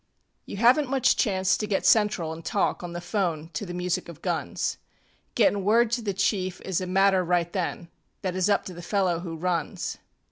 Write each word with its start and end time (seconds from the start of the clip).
You 0.47 0.57
havenŌĆÖt 0.57 0.87
much 0.89 1.15
chance 1.15 1.55
to 1.55 1.67
get 1.67 1.85
central 1.85 2.35
anŌĆÖ 2.35 2.43
talk 2.45 2.81
On 2.81 2.93
the 2.93 2.99
ŌĆÖphone 2.99 3.53
to 3.53 3.65
the 3.67 3.73
music 3.75 4.09
of 4.09 4.23
guns; 4.23 4.79
GettinŌĆÖ 5.35 5.61
word 5.61 5.91
to 5.91 6.01
the 6.01 6.13
chief 6.15 6.59
is 6.61 6.81
a 6.81 6.87
matter 6.87 7.23
right 7.23 7.53
then 7.53 7.87
That 8.23 8.35
is 8.35 8.49
up 8.49 8.65
to 8.65 8.73
the 8.73 8.81
fellow 8.81 9.19
who 9.19 9.35
runs. 9.37 9.99